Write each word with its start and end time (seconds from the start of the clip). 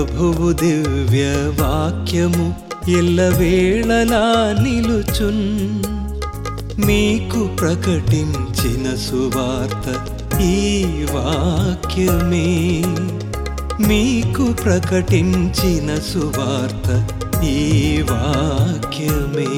ప్రభువు 0.00 0.52
దివ్య 0.52 1.26
వాక్యము 1.60 2.54
ఎల్లవేళలా 2.88 4.56
నిలుచున్. 4.62 5.82
మీకు 6.86 7.46
ప్రకటించిన 7.46 8.96
సువార్త 8.96 10.06
ఈ 10.40 10.84
వాక్యమే. 11.12 12.82
మీకు 13.88 14.52
ప్రకటించిన 14.52 15.94
సువార్త 15.94 17.06
ఈ 17.44 18.02
వాక్యమే. 18.10 19.50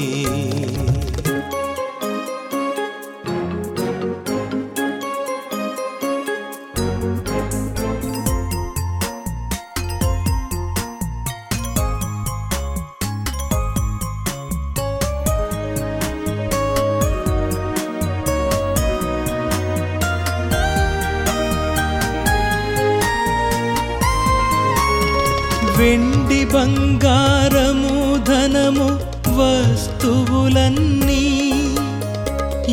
వెండి 25.83 26.45
బంగారము 26.45 28.23
ధనము 28.23 28.99
వస్తువులన్నీ 29.37 31.25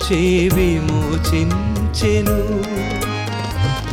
స్వరక్తము 0.04 0.50
విమోచించెను 0.54 2.38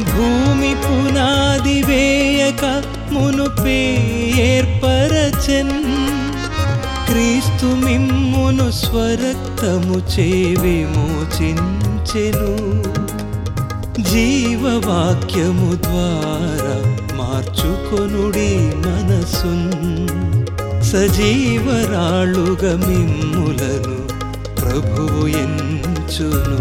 భూమి 0.01 0.75
పునాది 0.75 1.83
వేయక 1.83 2.83
మునుపే 3.13 3.81
ఏర్పరచెన్. 4.37 5.77
క్రీస్తు 7.07 7.67
మిమ్మును 7.67 8.71
స్వరక్తము 8.71 9.99
చే 9.99 10.55
విమోచించెను 10.61 12.53
జీవవాక్యము 14.03 15.75
ద్వారా 15.75 16.77
మార్చుకొనుడి 17.17 18.53
మనసున్. 18.87 19.71
సజీవరాళుగా 20.83 22.77
మిమ్ములను 22.89 24.01
ప్రభువు 24.61 25.27
మార్చును. 26.11 26.57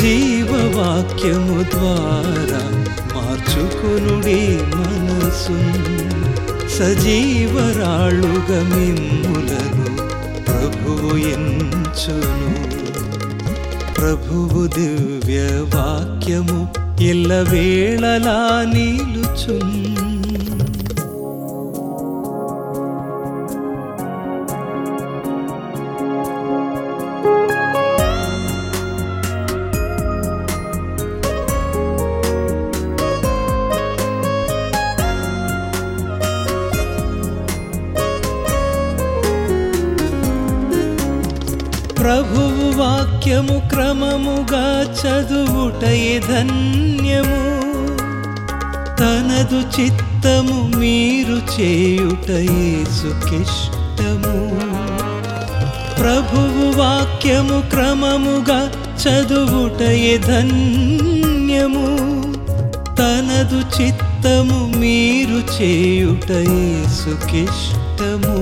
జీవవాక్యము 0.00 1.62
ద్వారా 1.62 2.84
మార్చుకునుడి 3.14 4.58
మనసు. 4.76 5.56
సజీవరాళుగా 6.68 8.62
మిమ్ములను 8.76 9.96
ప్రభువు 10.44 11.16
ఎంచును. 11.16 12.54
ప్రభువు 13.94 14.66
దివ్య 14.66 15.40
వాక్యము 15.76 16.68
ఎల్లవేళలా 17.00 18.64
నిలుచున్. 18.74 20.09
వాక్యము 42.80 43.56
క్రమముగా 43.70 44.66
చదువుటయే 45.00 46.18
ధన్యము. 46.18 47.40
తనదు 49.00 49.60
చిత్తము 49.76 50.56
మీరు 50.78 51.36
చేయుటయే 51.54 52.84
సుకిష్టము 52.98 54.36
ప్రభువు 56.00 56.64
వాక్యము 56.80 57.58
క్రమముగా 57.70 58.60
చదువుటయే 59.02 60.18
ధన్యము. 60.18 61.86
తనదు 62.98 63.60
చిత్తము 63.76 64.58
మీరు 64.78 65.40
చేయుటయే 65.56 66.64
సుకిష్టము 67.00 68.36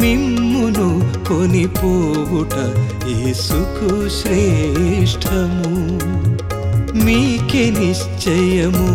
మిమ్మును 0.00 0.88
కొనిపోవుట 1.28 2.56
ఏసుకు 3.08 4.08
శ్రేష్టము. 4.08 5.72
మీకే 7.04 7.70
నిశ్చయము 7.70 8.88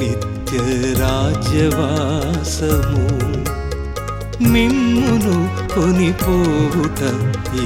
నిత్య 0.00 0.58
రాజ్యవాసము 1.00 3.04
మిమ్మును 4.48 5.36
కొనిపోవుట 5.74 7.00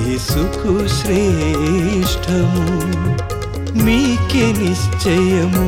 ఏసుకు 0.08 0.74
శ్రేష్టము. 0.88 2.66
మీకే 3.84 4.44
నిశ్చయము 4.58 5.66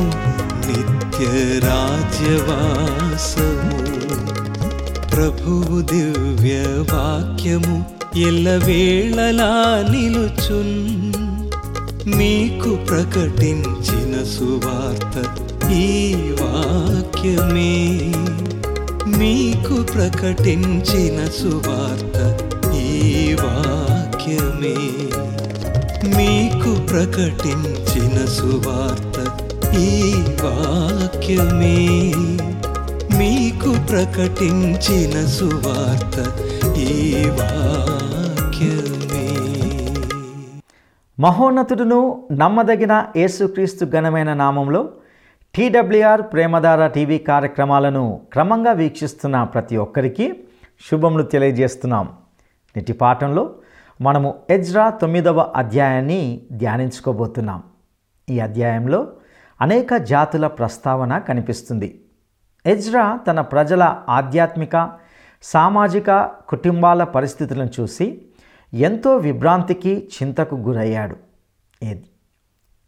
నిత్య 0.67 1.25
రాజ్యవాసము 1.67 3.77
ప్రభువు 5.15 5.81
దివ్య 5.81 6.63
వాక్యము 6.93 7.85
ఎల్లవేళలా 8.15 9.85
నిలుచున్. 9.91 11.13
మీకు 12.17 12.75
ప్రకటించిన 12.75 14.23
సువార్త 14.23 15.39
ఈ 15.71 16.15
వాక్యమే. 16.41 17.99
మీకు 19.17 19.83
ప్రకటించిన 19.83 21.25
సువార్త 21.25 22.37
ఈ 22.75 23.33
వాక్యమే. 23.33 24.75
మీకు 26.17 26.81
ప్రకటించిన 26.81 28.25
సువార్త 28.25 29.39
ఈ 29.79 30.13
వాక్యమే. 30.43 32.13
ప్రకటించిన 33.89 35.25
సువార్త 35.25 36.17
ఈ 36.77 37.13
వాక్యమే. 37.29 39.27
మహోన్నతుడును 41.19 42.27
నమ్మదగిన 42.31 43.05
యేసుక్రీస్తు 43.17 43.85
ఘనమైన 43.85 44.33
నామంలో 44.33 44.89
టీడబ్ల్యూఆర్ 45.55 46.21
ప్రేమధార 46.21 46.87
టీవీ 46.87 47.17
కార్యక్రమాలను 47.17 48.21
క్రమంగా 48.33 48.71
వీక్షిస్తున్న 48.71 49.43
ప్రతి 49.43 49.77
ఒక్కరికి 49.77 50.43
శుభములు 50.91 51.23
తెలియజేస్తున్నాం. 51.23 52.09
నేటి 52.77 52.93
పాఠంలో 52.93 53.55
మనము 54.01 54.35
ఎజ్రా 54.49 54.89
తొమ్మిదవ 54.89 55.53
అధ్యాయాన్ని 55.55 56.41
ధ్యానించుకోబోతున్నాం. 56.51 57.63
ఈ 58.29 58.39
అధ్యాయంలో 58.39 59.07
అనేక 59.61 59.95
జాతుల 59.95 60.47
ప్రస్తావన 60.47 61.17
కనిపిస్తుంది. 61.17 62.01
ఎజ్రా 62.65 63.19
తన 63.27 63.41
ప్రజల 63.41 64.01
ఆధ్యాత్మిక 64.09 64.91
సామాజిక 65.43 66.29
కుటుంబాల 66.49 67.03
పరిస్థితులను 67.03 67.69
చూసి 67.79 68.21
ఎంతో 68.73 69.15
విభ్రాంతికి 69.15 70.09
చింతకు 70.13 70.55
గురయ్యాడు. 70.55 71.15
ఏ- 71.83 71.95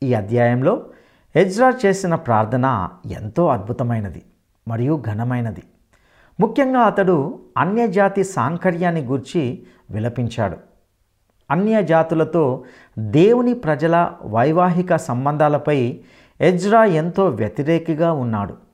ఈ 0.04 0.14
అధ్యాయంలో 0.14 0.86
ఎజ్రా 1.36 1.74
చేసిన 1.86 2.16
ప్రార్థన 2.16 2.90
ఎంతో 3.06 3.48
అద్భుతమైనది 3.48 4.26
మరియు 4.68 5.04
ఘనమైనది. 5.08 5.64
ముఖ్యంగా 6.40 6.80
అతడు 6.80 7.40
అన్యజాతి 7.58 8.24
సాంకర్యాన్ని 8.24 9.02
గూర్చి 9.02 9.64
విలపించాడు. 9.92 10.58
అన్య 11.52 11.84
జాతులతో 11.84 12.64
దేవుని 13.00 13.54
ప్రజల 13.54 14.12
వైవాహిక 14.26 14.96
సంబంధాలపై 14.96 16.00
ఎజ్రా 16.42 16.86
ఎంతో 16.86 17.26
వ్యతిరేకిగా 17.26 18.12
ఉన్నాడు. 18.12 18.67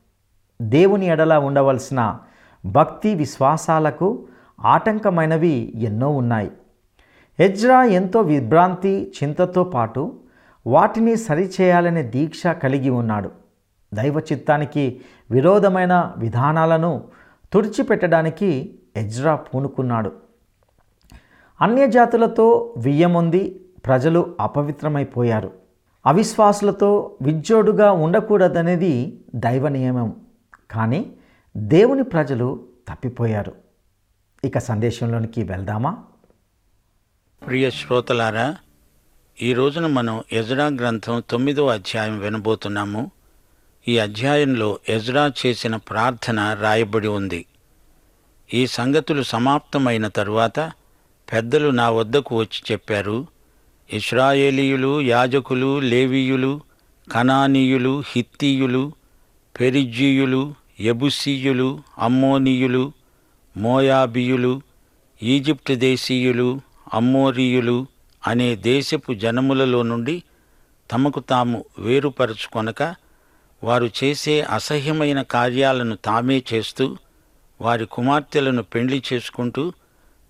దేవుని 0.64 1.06
ఎడల 1.06 1.38
ఉండవలసిన 1.38 2.16
భక్తి 2.66 3.16
విశ్వాసాలకు 3.16 4.28
ఆటంకమైనవి 4.66 5.74
ఎన్నో 5.76 6.10
ఉన్నాయి. 6.10 6.52
ఎజ్రా 7.40 7.84
ఎంతో 7.84 8.22
విభ్రాంతి 8.22 9.12
చింతతో 9.24 9.64
పాటు 9.64 10.20
వాటిని 10.68 11.16
సరిచేయాలనే 11.16 12.04
దీక్ష 12.04 12.48
కలిగి 12.48 12.90
ఉన్నాడు. 12.90 13.32
దైవ 13.94 14.20
చిత్తానికి 14.20 15.02
విరోధమైన 15.32 16.14
విధానాలను 16.18 17.04
తుడిచిపెట్టడానికి 17.54 18.80
ఎజ్రా 18.96 19.36
పూనుకున్నాడు. 19.36 20.12
అన్యజాతులతో 21.62 22.74
వియ్యముంది 22.78 23.66
ప్రజలు 23.86 24.36
అపవిత్రమైపోయారు. 24.40 25.52
అవిశ్వాసులతో 26.06 27.12
విజ్జోడుగా 27.22 27.92
ఉండకూడదనేది 27.92 29.20
దైవ 29.36 29.68
నియమం. 29.68 30.16
కానీ 30.74 31.12
దేవుని 31.58 32.04
ప్రజలు 32.04 32.68
తప్పిపోయారు. 32.88 33.56
ఇక 34.44 34.58
సందేశంలోనికి 34.58 35.44
వెళ్దామా? 35.44 36.04
ప్రియ 37.48 37.70
శ్రోతలారా 37.70 38.58
ఈ 39.42 39.54
రోజున 39.54 39.88
మనం 39.88 40.24
ఎజ్రా 40.32 40.66
గ్రంథం 40.66 41.24
తొమ్మిదో 41.30 41.68
అధ్యాయం 41.68 42.20
వినబోతున్నాము. 42.20 43.12
ఈ 43.88 43.98
అధ్యాయంలో 43.98 44.80
ఎజ్రా 44.90 45.32
చేసిన 45.46 45.76
ప్రార్థన 45.76 46.58
రాయబడి 46.62 47.08
ఉంది. 47.08 47.46
ఈ 48.54 48.68
సంగతులు 48.68 49.24
సమాప్తమైన 49.24 50.08
తరువాత 50.08 50.60
పెద్దలు 51.34 51.70
నా 51.70 51.90
వద్దకు 51.90 52.38
వచ్చి 52.38 52.72
చెప్పారు 52.72 53.28
ఇస్రాయేలీయులు 53.94 55.02
యాజకులు 55.02 55.80
లేవీయులు 55.80 56.62
కనానీయులు 57.12 58.04
హిత్తీయులు 58.08 58.92
పెరిజీయులు 59.60 60.54
ఎబుసీయులు 60.84 61.68
అమ్మోనీయులు 61.98 62.84
మోయాబియులు 63.58 64.54
ఈజిప్టు 65.24 65.74
దేశీయులు 65.74 66.62
అమ్మోరీయులు 66.94 67.78
అనే 68.28 68.56
దేశపు 68.56 69.14
జనములలో 69.14 69.84
నుండి 69.84 70.16
తమకు 70.92 71.20
తాము 71.20 71.66
వేరుపరుచుకొనక 71.80 72.84
వారు 73.64 73.90
చేసే 74.00 74.42
అసహ్యమైన 74.42 75.22
కార్యాలను 75.22 75.96
తామే 75.96 76.44
చేస్తూ 76.54 76.86
వారి 77.62 77.86
కుమార్తెలను 77.86 78.64
పెండ్లి 78.64 79.04
చేసుకుంటూ 79.14 79.64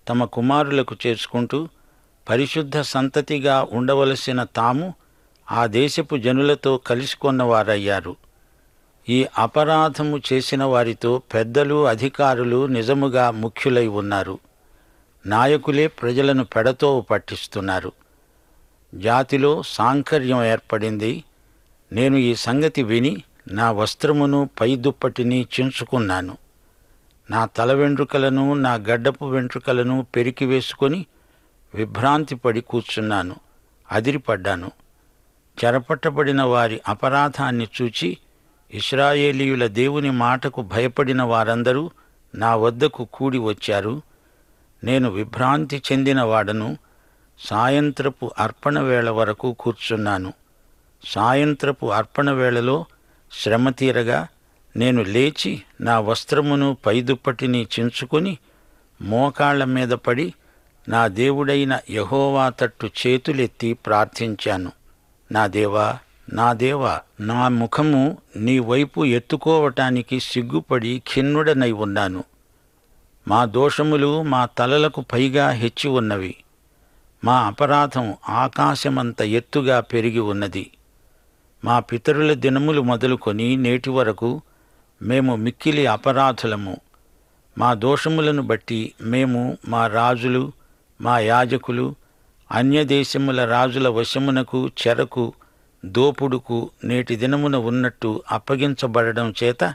తమ 0.08 0.24
కుమారులకు 0.24 0.96
చేసుకుంటూ 1.06 1.68
పరిశుద్ధ 2.26 2.80
సంతతిగా 2.80 3.66
ఉండవలసిన 3.72 4.40
తాము 4.44 4.94
ఆ 5.46 5.66
దేశపు 5.66 6.16
జనులతో 6.16 6.72
కలిసికొన్నవారయ్యారు. 6.86 8.12
ఈ 9.08 9.26
అపరాధము 9.38 10.20
చేసిన 10.32 10.64
వారితో 10.64 11.22
పెద్దలు 11.34 11.86
అధికారులు 11.86 12.66
నిజముగా 12.66 13.30
ముఖ్యులై 13.30 13.86
ఉన్నారు. 13.86 14.38
నాయకులే 15.26 15.86
ప్రజలను 15.86 16.44
పెడతో 16.44 17.00
పట్టిస్తున్నారు. 17.00 17.92
జాతిలో 18.94 19.62
సాంకర్యం 19.66 20.44
ఏర్పడింది. 20.44 21.24
నేను 21.92 22.16
ఈ 22.16 22.34
సంగతి 22.34 22.82
విని 22.82 23.22
నా 23.52 23.72
వస్త్రమును 23.72 24.50
పై 24.60 24.76
దుప్పటిని 24.76 25.46
చించుకున్నాను. 25.60 26.36
నా 27.30 27.46
తల 27.46 27.72
వెంట్రుకలను 27.72 28.54
నా 28.54 28.74
గడ్డపు 28.74 29.24
వెంట్రుకలను 29.24 30.06
పెరికి 30.16 30.44
వేసుకొని 30.44 31.06
విభ్రాంతి 31.74 32.34
పడి 32.34 32.60
కూర్చున్నాను. 32.60 33.36
అదిరిపడ్డాను. 33.92 34.70
చెరపట్టబడిన 35.64 36.42
వారి 36.42 36.80
అపరాధాన్ని 36.88 37.68
చూచి 37.82 38.16
ఇస్రాయేలీయుల 38.74 39.66
దేవుని 39.66 40.10
మాటకు 40.10 40.62
భయపడిన 40.62 41.22
వారందరూ 41.22 41.90
నా 42.34 42.56
వద్దకు 42.56 43.08
కూడి 43.12 43.38
వచ్చారు. 43.38 44.02
నేను 44.84 45.10
విభ్రాంతి 45.10 45.82
చెందిన 45.92 46.22
వాడను. 46.22 46.76
సాయంత్రపు 47.38 48.30
అర్పణ 48.38 48.80
వేళ 48.80 49.10
వరకు 49.10 49.52
కూర్చున్నాను. 49.52 50.32
సాయంత్రపు 51.04 51.86
అర్పణ 51.86 52.30
వేళలో 52.30 52.84
శ్రమ 53.32 53.70
తీరగా 53.70 54.28
నేను 54.76 55.02
లేచి 55.02 55.62
నా 55.80 56.00
వస్త్రమును 56.00 56.76
పైదుప్పటిని 56.86 57.66
చించుకొని 57.80 58.38
మోకాళ్ళ 59.00 59.64
మీద 59.64 59.88
పడి 59.88 60.34
నా 60.88 61.06
దేవుడైన 61.06 61.78
యహోవా 61.90 62.48
తట్టు 62.48 62.90
చేతులెత్తి 63.06 63.72
ప్రార్థించాను. 63.72 64.72
నా 65.32 65.46
దేవా 65.46 65.98
నా 66.32 66.52
దేవా 66.52 67.00
నా 67.20 67.48
ముఖము 67.48 68.18
నీ 68.36 68.58
వైపు 68.58 69.04
ఎత్తుకోవటానికి 69.04 70.20
సిగ్గుపడి 70.20 71.02
ఖిన్నుడనై 71.12 71.72
ఉన్నాను. 71.72 72.24
మా 73.28 73.44
దోషములు 73.44 74.22
మా 74.22 74.46
తలలకు 74.46 75.00
పైగా 75.00 75.50
హెచ్చి 75.50 75.90
ఉన్నవి. 75.90 76.36
మా 77.24 77.40
అపరాధం 77.40 78.14
ఆకాశమంత 78.28 79.22
ఎత్తుగా 79.22 79.80
పెరిగి 79.80 80.18
ఉన్నది. 80.18 80.70
మా 81.64 81.80
పితరుల 81.80 82.32
దినములు 82.32 82.80
మొదలుకొని 82.80 83.56
నేటి 83.56 83.90
వరకు 83.90 84.42
మేము 85.02 85.36
మిక్కిలి 85.36 85.86
అపరాధులము. 85.86 86.76
మా 87.58 87.74
దోషములను 87.74 88.42
బట్టి 88.42 88.92
మేము 89.02 89.58
మా 89.68 89.86
రాజులు 89.86 90.52
మా 91.00 91.18
యాజకులు 91.18 91.94
అన్యదేశముల 92.50 93.44
రాజుల 93.44 93.88
వశమునకు 93.88 94.70
చెరకు 94.86 95.32
దోపుడుకు 95.84 96.70
నేటి 96.84 97.16
దినమున 97.16 97.56
ఉన్నట్టు 97.56 98.22
అప్పగించబడడం 98.32 99.34
చేత 99.44 99.74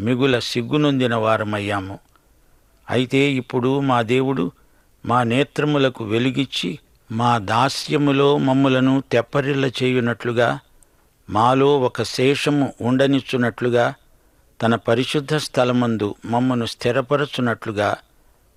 మిగుల 0.00 0.38
సిగ్గునొందిన 0.38 1.14
వారమయ్యాము. 1.14 1.98
అయితే 2.90 3.18
ఇప్పుడు 3.18 3.80
మా 3.80 4.02
దేవుడు 4.02 4.52
మా 5.06 5.22
నేత్రములకు 5.22 6.04
వెలుగిచ్చి 6.04 6.78
మా 7.12 7.38
దాస్యములో 7.38 8.38
మమ్ములను 8.38 9.02
తెప్పరిల్ల 9.12 9.66
చేయునట్లుగా 9.66 10.58
మాలో 11.30 11.80
ఒక 11.80 12.02
శేషము 12.02 12.72
ఉండనిచ్చునట్లుగా 12.80 13.94
తన 14.62 14.74
పరిశుద్ధ 14.74 15.34
స్థలమందు 15.34 16.14
మమ్మను 16.24 16.66
స్థిరపరచునట్లుగా 16.66 17.96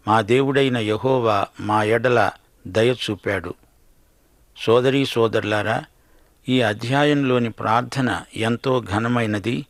మా 0.07 0.21
దేవుడైన 0.21 0.77
యహోవా 0.77 1.47
మా 1.59 1.83
ఎడల 1.83 2.31
దయ 2.67 2.93
చూపాడు. 2.93 3.53
సోదరీ 4.57 5.05
సోదరులారా 5.05 5.83
ఈ 6.49 6.61
అధ్యాయంలోని 6.61 7.49
ప్రార్థన 7.49 8.21
ఎంతో 8.35 8.83
ఘనమైనది. 8.93 9.65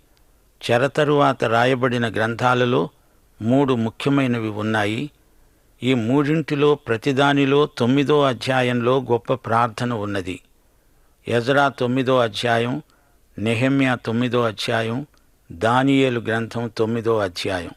చెరతరువాత 0.71 1.43
రాయబడిన 1.43 2.09
గ్రంథాలలో 2.09 2.89
మూడు 3.41 3.73
ముఖ్యమైనవి 3.73 4.47
ఉన్నాయి. 4.47 5.11
ఈ 5.83 5.93
మూడింటిలో 5.93 6.75
ప్రతిదానిలో 6.75 7.65
తొమ్మిదో 7.77 8.23
అధ్యాయంలో 8.23 9.05
గొప్ప 9.11 9.33
ప్రార్థన 9.33 9.93
ఉన్నది. 9.93 10.39
ఎజరా 11.27 11.69
తొమ్మిదో 11.69 12.19
అధ్యాయం 12.19 12.81
నెహమ్యా 13.39 13.95
తొమ్మిదో 13.95 14.41
అధ్యాయం 14.41 15.05
దానియేలు 15.51 16.19
గ్రంథం 16.19 16.71
తొమ్మిదో 16.77 17.19
అధ్యాయం. 17.19 17.71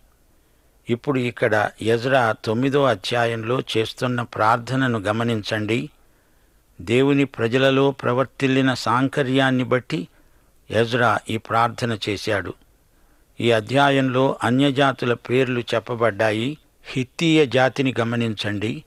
ఇప్పుడు 0.90 1.18
ఇక్కడ 1.18 1.70
ఎజరా 1.82 2.34
తొమ్మిదో 2.44 2.84
అధ్యాయంలో 2.84 3.62
చేస్తున్న 3.76 4.22
ప్రార్థనను 4.22 4.98
గమనించండి. 4.98 5.90
దేవుని 6.80 7.24
ప్రజలలో 7.24 7.90
ప్రవర్తిల్లిన 7.90 8.74
సాంకర్యాన్ని 8.74 9.64
బట్టి 9.64 10.08
ఎజ్రా 10.70 11.18
ఈ 11.30 11.36
ప్రార్థన 11.36 11.98
చేశాడు. 12.08 12.54
ఈ 13.40 13.50
అధ్యాయంలో 13.50 14.38
అన్యజాతుల 14.44 15.14
పేర్లు 15.14 15.60
చెప్పబడ్డాయి. 15.60 16.58
హిత్తీయ 16.84 17.46
జాతిని 17.46 17.94
గమనించండి. 18.00 18.84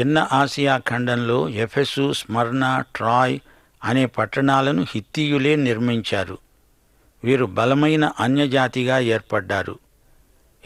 చిన్న 0.00 0.28
ఆసియా 0.32 0.78
ఖండంలో 0.78 1.48
ఎఫెసు 1.48 2.12
స్మర్ణ 2.12 2.82
ట్రాయ్ 2.96 3.38
అనే 3.84 4.06
పట్టణాలను 4.06 4.86
హిత్తీయులే 4.94 5.56
నిర్మించారు. 5.56 6.38
వీరు 7.24 7.44
బలమైన 7.44 8.12
అన్యజాతిగా 8.20 8.98
ఏర్పడ్డారు. 8.98 9.78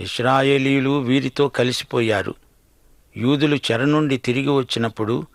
ఇస్రాయేలీలు 0.00 1.00
వీరితో 1.00 1.48
కలిసిపోయారు. 1.48 2.34
యూదులు 3.16 3.56
చెర 3.56 3.84
నుండి 3.84 4.16
తిరిగి 4.16 4.48
వచ్చినప్పుడు 4.48 5.26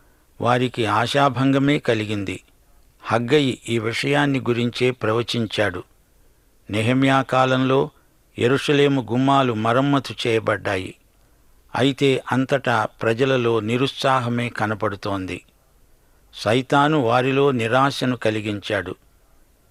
వారికి 0.41 0.85
ఆశాభంగమే 0.85 1.79
కలిగింది. 1.79 2.43
హగ్గయి 3.03 3.59
ఈ 3.69 3.79
విషయాన్ని 3.79 4.39
గురించే 4.39 4.91
ప్రవచించాడు. 4.91 5.83
నెహమ్యా 6.69 7.21
కాలంలో 7.21 7.89
ఎరుషలేము 8.39 9.07
గుమ్మాలు 9.11 9.53
మరమ్మతు 9.53 10.15
చేయబడ్డాయి. 10.27 10.95
అయితే 11.75 12.23
అంతటా 12.31 12.87
ప్రజలలో 13.01 13.59
నిరుత్సాహమే 13.59 14.49
కనపడుతోంది. 14.49 15.41
సైతాను 16.33 16.99
వారిలో 16.99 17.51
నిరాశను 17.51 18.17
కలిగించాడు. 18.17 18.95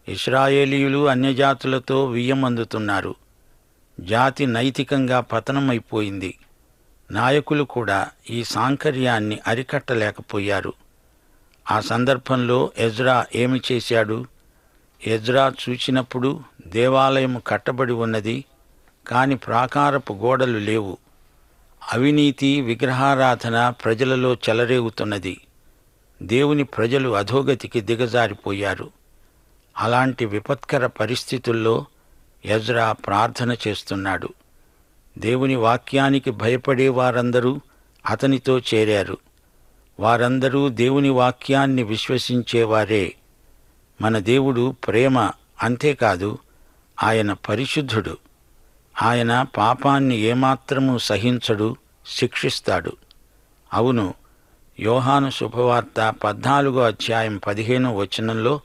ఇస్రాయేలీయులు 0.08 1.08
అన్యజాతులతో 1.08 2.04
వియ్యమందుతున్నారు. 2.06 3.14
జాతి 4.00 4.46
నైతికంగా 4.46 5.20
పతనమైపోయింది. 5.20 6.38
నాయకులు 7.10 7.64
కూడా 7.64 8.10
ఈ 8.30 8.44
సాంకర్యాన్ని 8.44 9.38
అరికట్టలేకపోయారు. 9.46 10.72
ఆ 11.70 11.80
సందర్భంలో 11.80 12.72
ఎజ్రా 12.78 13.26
ఏమి 13.34 13.60
చేశాడు? 13.72 14.26
ఎజ్రా 15.06 15.52
చూచినప్పుడు 15.68 16.40
దేవాలయం 16.66 17.42
కట్టబడి 17.46 17.92
ఉన్నది 17.92 18.44
కాని 19.06 19.36
ప్రాకారపు 19.36 20.12
గోడలు 20.12 20.58
లేవు. 20.58 20.98
అవినీతి 21.92 22.60
విగ్రహారాధన 22.60 23.70
ప్రజలలో 23.70 24.34
చెలరేగుతున్నది. 24.34 25.40
దేవుని 26.22 26.64
ప్రజలు 26.64 27.16
అధోగతికి 27.16 27.80
దిగజారిపోయారు. 27.80 28.90
అలాంటి 29.76 30.24
విపత్కర 30.24 30.86
పరిస్థితుల్లో 30.86 31.84
ఎజ్రా 32.44 32.92
ప్రార్థన 32.92 33.56
చేస్తున్నాడు. 33.68 34.28
దేవుని 35.18 35.54
వాక్యానికి 35.54 36.30
భయపడే 36.30 36.88
వారందరూ 36.88 37.60
అతనితో 38.10 38.58
చేరారు. 38.58 39.18
వారందరూ 40.00 40.68
దేవుని 40.68 41.08
వాక్యాన్ని 41.08 41.82
విశ్వసించేవారే. 41.82 43.14
మన 44.00 44.18
దేవుడు 44.18 44.74
ప్రేమ 44.86 45.30
అంతేకాదు 45.62 46.38
ఆయన 47.02 47.32
పరిశుద్ధుడు. 47.32 48.16
ఆయన 49.02 49.46
పాపాన్ని 49.56 50.16
ఏమాత్రము 50.16 50.98
సహించడు 50.98 51.76
శిక్షిస్తాడు. 52.06 52.92
అవును 53.74 54.14
యోహాను 54.80 55.30
శుభవార్త 55.30 56.14
పద్నాలుగో 56.24 56.82
అధ్యాయం 56.82 57.40
పదిహేనో 57.46 57.96
వచనంలో 57.96 58.60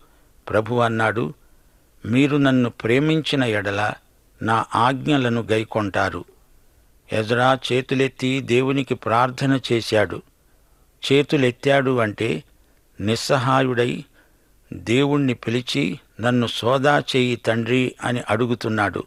ప్రభు 0.49 0.75
అన్నాడు 0.75 1.33
మీరు 2.05 2.37
నన్ను 2.37 2.69
ప్రేమించిన 2.69 3.43
ఎడల 3.43 3.93
నా 4.41 4.65
ఆజ్ఞలను 4.75 5.41
గైకొంటారు. 5.41 6.25
ఎజ్రా 7.13 7.59
చేతులెత్తి 7.73 8.41
దేవునికి 8.41 8.95
ప్రార్థన 8.95 9.59
చేశాడు. 9.71 10.21
చేతులెత్తాడు 11.11 11.97
అంటే 11.97 12.43
నిస్సహాయుడై 13.01 14.03
దేవుణ్ణి 14.73 15.33
పిలిచి 15.33 15.99
నన్ను 16.21 16.47
సోదా 16.47 16.99
చేయి 16.99 17.35
తండ్రి 17.35 17.95
అని 18.03 18.21
అడుగుతున్నాడు. 18.29 19.03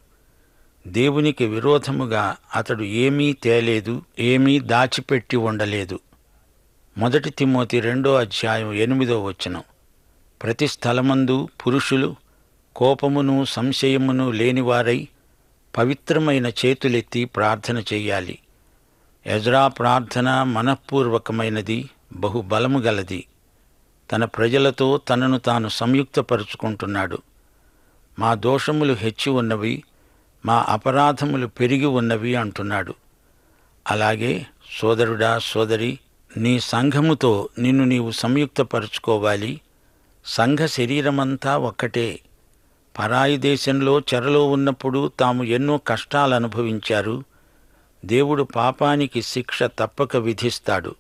దేవునికి 0.87 1.47
విరోధముగా 1.47 2.37
అతడు 2.57 2.83
ఏమీ 2.83 3.33
తేలేదు 3.33 4.03
ఏమీ 4.19 4.59
దాచిపెట్టి 4.59 5.37
ఉండలేదు. 5.37 5.99
మొదటి 6.99 7.31
తిమ్మోతి 7.31 7.81
రెండో 7.81 8.15
అధ్యాయం 8.15 8.73
ఎనిమిదో 8.73 9.25
వచనం. 9.25 9.63
ప్రతి 10.43 10.69
స్థలమందు 10.69 11.49
పురుషులు 11.67 12.17
కోపమును 12.77 13.45
సంశయమును 13.45 14.31
లేనివారై 14.31 15.09
పవిత్రమైన 15.77 16.47
చేతులెత్తి 16.47 17.25
ప్రార్థన 17.25 17.85
చేయాలి. 17.93 18.39
ఎజ్రా 19.27 19.69
ప్రార్థన 19.69 20.43
మనఃపూర్వకమైనది 20.43 21.91
బహుబలము 22.13 22.79
గలది. 22.79 23.27
తన 24.13 24.25
ప్రజలతో 24.25 24.99
తనను 24.99 25.39
తాను 25.39 25.69
సంయుక్తపరుచుకుంటున్నాడు. 25.69 27.19
మా 28.19 28.35
దోషములు 28.35 28.95
హెచ్చి 28.95 29.31
ఉన్నవి 29.31 29.85
మా 30.47 30.67
అపరాధములు 30.69 31.47
పెరిగి 31.47 31.87
ఉన్నవి 31.87 32.35
అంటున్నాడు. 32.35 32.95
అలాగే 33.91 34.47
సోదరుడా 34.81 35.39
సోదరి 35.39 35.99
నీ 36.37 36.61
సంఘముతో 36.61 37.49
నిన్ను 37.59 37.85
నీవు 37.85 38.11
సంయుక్తపరుచుకోవాలి. 38.11 39.61
సంఘ 40.25 40.59
శరీరమంతా 40.67 41.59
ఒక్కటే. 41.59 42.21
పరాయి 42.99 43.37
దేశంలో 43.37 44.01
చెరలో 44.01 44.51
ఉన్నప్పుడు 44.51 45.13
తాము 45.21 45.45
ఎన్నో 45.45 45.79
కష్టాలు 45.79 46.35
అనుభవించారు. 46.35 47.25
దేవుడు 48.05 48.43
పాపానికి 48.43 49.23
శిక్ష 49.23 49.63
తప్పక 49.63 50.17
విధిస్తాడు. 50.17 50.95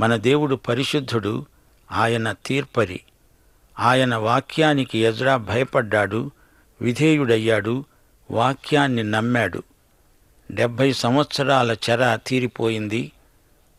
మన 0.00 0.16
దేవుడు 0.16 0.56
పరిశుద్ధుడు 0.56 1.46
ఆయన 1.92 2.32
తీర్పరి. 2.32 3.00
ఆయన 3.78 4.14
వాక్యానికి 4.14 4.98
ఎజ్రా 4.98 5.36
భయపడ్డాడు 5.36 6.30
విధేయుడయ్యాడు 6.82 7.84
వాక్యాన్ని 8.30 9.02
నమ్మాడు. 9.02 9.62
డెబ్భై 10.52 10.92
సంవత్సరాల 10.92 11.76
చెర 11.90 12.18
తీరిపోయింది. 12.26 13.12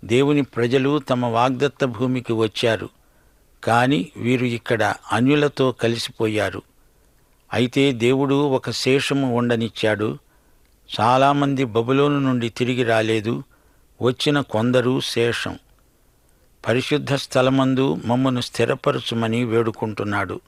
దేవుని 0.06 0.42
ప్రజలు 0.42 1.00
తమ 1.00 1.26
వాగ్దత్త 1.26 1.86
భూమికి 1.86 2.34
వచ్చారు. 2.34 2.90
కాని 3.64 4.12
వీరు 4.18 4.46
ఇక్కడ 4.46 4.94
అన్యులతో 5.12 5.72
కలిసిపోయారు. 5.72 6.62
అయితే 7.54 7.92
దేవుడు 7.92 8.48
ఒక 8.48 8.70
శేషము 8.70 9.36
ఉండనిచ్చాడు. 9.36 10.18
చాలామంది 11.00 11.64
బబులోను 11.64 12.20
నుండి 12.20 12.50
తిరిగి 12.50 12.84
రాలేదు. 12.84 13.44
వచ్చిన 14.02 14.42
కొందరు 14.42 15.00
శేషం. 15.00 15.60
పరిశుద్ధ 16.68 17.14
స్థలమందు 17.14 17.98
మమ్మను 18.06 18.42
స్థిరపరచుమని 18.42 19.44
వేడుకుంటున్నాడు. 19.44 20.42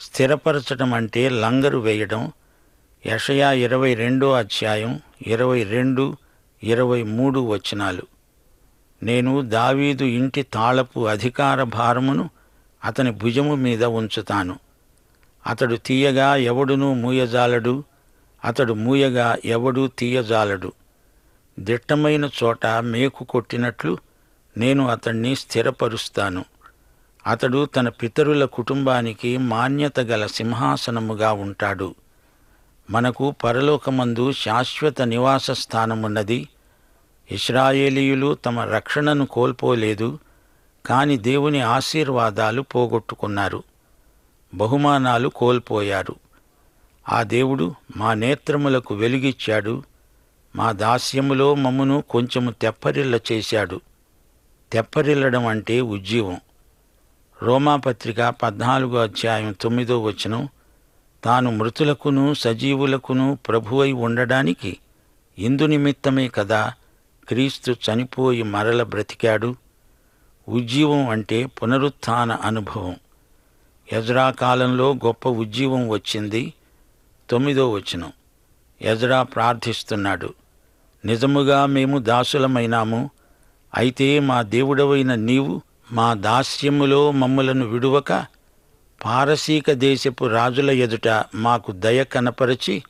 స్థిరపరచడం 0.00 0.94
అంటే 0.94 1.28
లంగరు 1.28 1.78
వేయడం. 1.78 2.32
యషయా 3.06 3.52
ఇరవై 3.52 3.94
రెండో 3.94 4.32
అధ్యాయం 4.32 5.00
ఇరవై 5.26 5.64
రెండు 5.64 6.16
ఇరవై 6.64 7.02
మూడు 7.02 7.40
వచనాలు. 7.40 8.02
నేను 9.02 9.40
దావీదు 9.40 10.04
ఇంటి 10.04 10.42
తాళపు 10.42 11.06
అధికార 11.06 11.62
భారమును 11.62 12.30
అతని 12.84 13.10
భుజము 13.10 13.54
మీద 13.54 13.84
ఉంచుతాను. 13.84 14.58
అతడు 15.46 15.76
తీయగా 15.76 16.36
ఎవడునూ 16.36 16.94
మూయజాలడు 16.94 17.84
అతడు 18.44 18.72
మూయగా 18.72 19.36
ఎవడూ 19.44 19.86
తీయజాలడు. 19.86 20.72
దిట్టమైన 21.58 22.30
చోట 22.44 22.66
మేకు 22.66 23.24
కొట్టినట్లు 23.24 23.98
నేను 24.56 24.88
అతణ్ణి 24.88 25.36
స్థిరపరుస్తాను. 25.36 26.44
అతడు 27.26 27.64
తన 27.64 27.88
పితరుల 27.88 28.44
కుటుంబానికి 28.44 29.36
మాన్యత 29.36 30.00
గల 30.00 30.26
సింహాసనముగా 30.26 31.32
ఉంటాడు. 31.32 31.94
మనకు 32.90 33.34
పరలోకమందు 33.44 34.32
శాశ్వత 34.32 35.02
నివాస 35.02 35.50
స్థానమున్నది. 35.50 36.48
ఇస్రాయేలీయులు 37.30 38.34
తమ 38.34 38.60
రక్షణను 38.60 39.26
కోల్పోలేదు 39.26 40.18
కాని 40.86 41.18
దేవుని 41.18 41.60
ఆశీర్వాదాలు 41.60 42.62
పోగొట్టుకున్నారు. 42.62 43.62
బహుమానాలు 44.54 45.28
కోల్పోయారు. 45.28 46.16
ఆ 47.08 47.22
దేవుడు 47.22 47.74
మా 47.96 48.14
నేత్రములకు 48.14 48.94
వెలుగిచ్చాడు. 48.94 49.82
మా 50.56 50.72
దాస్యములో 50.72 51.54
మమ్మును 51.54 52.02
కొంచెము 52.10 52.50
తెప్పరిల్ల 52.50 53.18
చేశాడు. 53.32 53.80
తెప్పరిల్లడం 54.72 55.46
అంటే 55.46 55.80
ఉజ్జీవం. 55.80 56.40
రోమాపత్రిక 57.42 58.22
పద్నాలుగో 58.22 59.02
అధ్యాయం 59.02 59.52
తొమ్మిదో 59.60 60.02
వచనం 60.02 60.48
తాను 61.24 61.50
మృతులకును 61.50 62.34
సజీవులకును 62.34 63.38
ప్రభువై 63.48 63.92
ఉండడానికి 63.92 64.78
ఇందు 65.38 65.66
నిమిత్తమే 65.66 66.28
కదా 66.28 66.72
క్రీస్తు 67.28 67.72
చనిపోయి 67.72 68.42
మరల 68.42 68.82
బ్రతికాడు. 68.82 69.56
ఉజ్జీవం 70.48 71.08
అంటే 71.08 71.46
పునరుత్థాన 71.46 72.32
అనుభవం. 72.32 72.96
ఎజ్రా 73.92 74.30
కాలంలో 74.30 74.92
గొప్ప 74.92 75.28
ఉజ్జీవం 75.28 75.88
వచ్చింది. 75.88 76.52
తొమ్మిదో 77.30 77.72
వచనం. 77.72 78.12
ఎజ్రా 78.82 79.22
ప్రార్థిస్తున్నాడు. 79.22 80.34
నిజముగా 81.04 81.66
మేము 81.66 81.98
దాసులమైనాము. 81.98 83.10
అయితే 83.74 84.18
మా 84.18 84.42
దేవుడవైన 84.42 85.14
నీవు 85.14 85.62
మా 85.92 86.14
దాస్యములో 86.14 87.10
మమ్మలను 87.10 87.66
విడువక 87.66 88.26
పారసీక 89.04 89.70
దేశపు 89.70 90.24
రాజుల 90.24 90.70
ఎదుట 90.70 91.24
మాకు 91.34 91.72
దయ 91.72 92.04
కనపరచి 92.04 92.82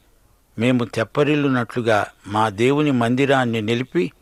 మేము 0.59 0.85
తెప్పరిల్లునట్లుగా 0.85 2.07
మా 2.27 2.49
దేవుని 2.49 2.91
మందిరాన్ని 2.91 3.61
నిలిపి 3.61 4.13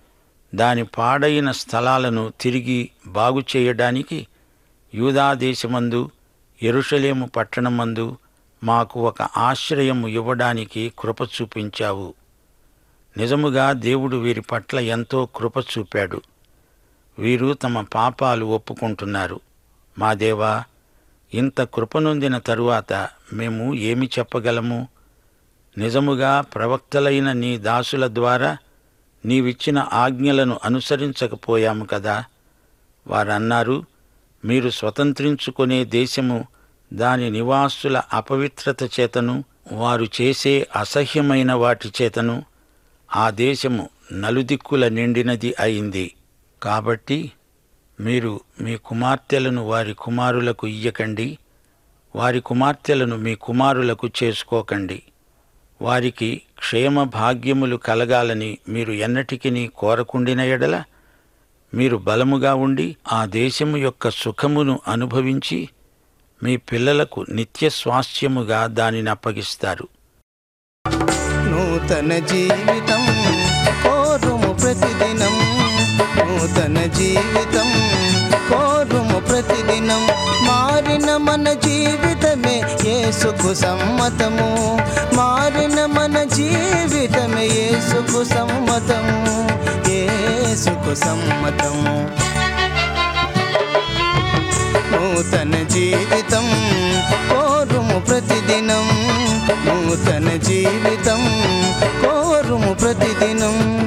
దాని 0.54 0.84
పాడైన 0.84 1.50
స్థలాలను 1.50 2.32
తిరిగి 2.40 2.90
బాగు 3.06 3.42
చేయడానికి 3.56 4.26
యూదాదేశమందు 4.94 6.10
ఎరుషలేము 6.62 7.26
పట్టణమందు 7.26 8.16
మాకు 8.64 9.08
ఒక 9.08 9.22
ఆశ్రయము 9.22 10.08
ఇవ్వడానికి 10.08 10.92
కృప 10.98 11.22
చూపించావు. 11.22 12.14
నిజముగా 13.18 13.72
దేవుడు 13.72 14.16
వీరి 14.16 14.40
పట్ల 14.40 14.78
ఎంతో 14.78 15.28
కృప 15.36 15.58
చూపాడు. 15.58 16.22
వీరు 17.18 17.52
తమ 17.52 17.80
పాపాలు 17.80 18.44
ఒప్పుకుంటున్నారు. 18.44 19.40
మా 19.98 20.14
దేవా 20.14 20.64
ఇంత 21.34 21.62
కృపనొందిన 21.62 22.38
తరువాత 22.38 23.08
మేము 23.32 23.74
ఏమి 23.74 24.10
చెప్పగలము? 24.18 24.88
నిజముగా 25.78 26.40
ప్రవక్తలైన 26.40 27.32
నీ 27.32 27.58
దాసుల 27.58 28.06
ద్వారా 28.06 28.58
నీవిచ్చిన 29.26 29.88
ఆజ్ఞలను 29.92 30.60
అనుసరించకపోయాము 30.64 31.84
కదా? 31.84 32.24
వారన్నారు 33.06 33.84
మీరు 34.44 34.70
స్వతంత్రించుకునే 34.70 35.84
దేశము 35.84 36.46
దాని 36.92 37.30
నివాసుల 37.30 38.02
అపవిత్రత 38.12 39.00
చేతను 39.00 39.44
వారు 39.72 40.06
చేసే 40.20 40.66
అసహ్యమైన 40.76 41.52
వాటి 41.52 41.92
చేతను 42.02 42.44
ఆ 43.16 43.30
దేశము 43.30 43.88
నలుదిక్కుల 44.12 44.88
నిండినది 44.88 45.54
అయింది. 45.60 46.14
కాబట్టి 46.62 47.32
మీరు 48.00 48.40
మీ 48.60 48.76
కుమార్తెలను 48.76 49.66
వారి 49.66 49.94
కుమారులకు 49.94 50.66
ఇయ్యకండి 50.66 51.38
వారి 52.16 52.40
కుమార్తెలను 52.40 53.16
మీ 53.16 53.34
కుమారులకు 53.34 54.10
చేసుకోకండి. 54.22 55.02
వారికి 55.82 56.42
క్షేమ 56.58 57.02
భాగ్యములు 57.02 57.76
కలగాలని 57.76 58.58
మీరు 58.68 58.92
ఎన్నటికిని 58.92 59.70
కోరకుండిన 59.76 60.40
ఎడల 60.40 60.84
మీరు 61.74 61.96
బలముగా 61.96 62.54
ఉండి 62.54 62.96
ఆ 63.12 63.24
దేశము 63.24 63.76
యొక్క 63.76 64.08
సుఖమును 64.10 64.80
అనుభవించి 64.88 65.68
మీ 66.42 66.56
పిల్లలకు 66.56 67.26
నిత్య 67.28 67.70
స్వాస్థ్యముగా 67.70 68.66
దానిని 68.66 69.10
అప్పగిస్తారు. 69.10 69.88
నూతన 71.48 72.18
జీవితం 72.18 73.06
కోరుము 73.82 74.52
ప్రతిదినం. 74.52 75.34
నూతన 76.18 76.84
జీవితం 76.86 77.72
కోరుము 78.50 79.20
ప్రతిదినం. 79.20 80.06
మారిన 80.46 81.16
మన 81.16 81.52
జీవితం 81.52 82.19
యేసుకు 83.00 83.54
సమ్మతము. 83.54 84.78
మారిన 85.14 85.86
మన 85.86 86.22
జీవితమే 86.22 87.44
యేసుకు 87.46 88.24
సమ్మతము. 88.24 89.48
యేసుకు 89.90 90.94
సమ్మతము. 90.94 92.10
నూతన 94.92 95.62
జీవితం 95.62 96.46
కోరుము 97.30 97.98
ప్రతిదినం. 97.98 98.88
నూతన 99.66 100.36
జీవితం 100.36 101.42
కోరుము 102.02 102.74
ప్రతిదినం. 102.74 103.80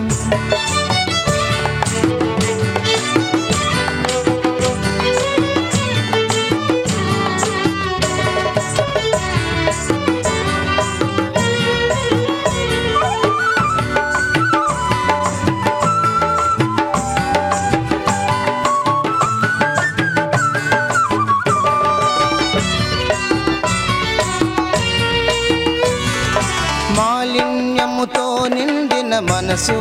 మనసు 29.56 29.76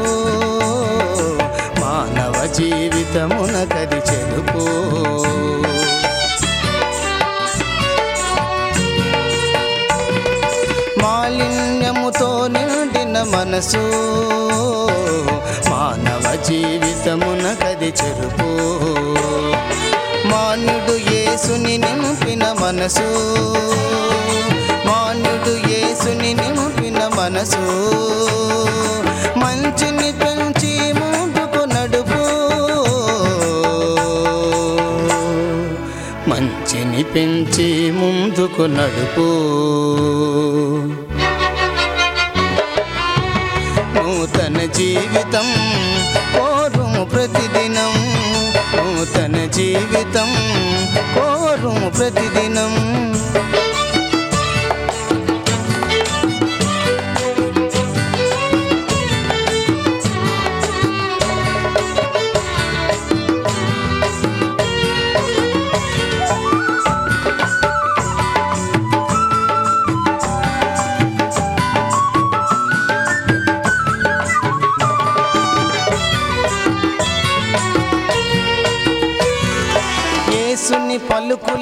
మానవ 1.81 2.35
జీవితమున 2.57 3.57
కది 3.73 4.01
చెరుపు 4.09 4.65
మాలిన్యముతో 11.03 12.29
నిండిన 12.55 13.19
మనసు 13.33 13.83
మానవ 15.71 16.25
జీవితమున 16.49 17.47
కది 17.63 17.91
చెరుపు 18.01 18.49
మాన్యుడు 20.31 20.97
ఏసుని 21.21 21.75
నింపిన 21.79 22.45
మనసు 22.63 23.09
మాన్యుడు 24.89 25.55
ఏసుని 25.79 26.33
నింపిన 26.35 27.01
మనసు 27.19 27.65
మంచిని 29.73 30.13
పెంచి 30.13 30.93
ముందుకు 30.93 31.61
నడుపు. 31.65 32.23
మంచిని 36.31 37.03
పెంచి 37.03 37.91
ముందుకు 37.91 38.63
నడుపు. 38.63 39.27
నూతన 43.97 44.59
జీవితం 44.65 45.49
కోరుము 46.35 47.05
ప్రతిదినం. 47.05 47.95
నూతన 48.77 49.51
జీవితం 49.51 50.31
కోరుము 51.15 51.91
ప్రతిదినం. 51.91 52.73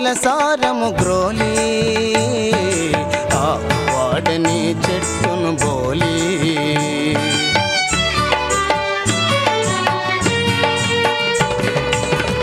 పలుకుల 0.01 0.13
సారము 0.13 0.87
గ్రోలి 1.03 1.55
ఆ 3.33 3.49
వాడని 3.95 4.71
చెట్టును 4.71 5.51
బోలి. 5.57 6.15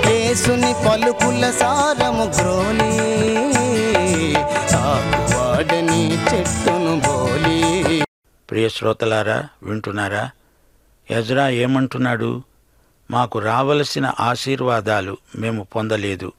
కేసుని 0.05 0.73
పలుకుల 0.87 1.51
సారము 1.51 2.25
గ్రోలి 2.37 2.93
ఆ 4.75 4.87
వాడని 5.33 6.01
చెట్టును 6.29 6.95
బోలి. 6.99 8.05
ప్రియ 8.49 8.69
శ్రోతలారా 8.69 9.43
వింటున్నారా? 9.63 10.29
ఎజ్రా 11.11 11.49
ఏమంటున్నాడు? 11.49 12.41
మాకు 13.11 13.39
రావలసిన 13.39 14.11
ఆశీర్వాదాలు 14.19 15.17
మేము 15.35 15.63
పొందలేదు. 15.75 16.31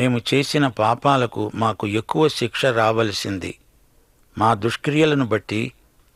మేము 0.00 0.18
చేసిన 0.30 0.64
పాపాలకు 0.82 1.42
మాకు 1.54 1.84
ఎక్కువ 2.00 2.22
శిక్ష 2.28 2.66
రావలసింది. 2.80 3.52
మా 4.36 4.50
దుష్క్రియలను 4.54 5.26
బట్టి 5.26 5.62